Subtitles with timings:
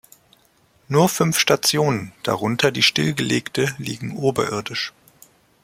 [0.87, 4.93] Nur fünf Stationen, darunter die stillgelegte, liegen oberirdisch.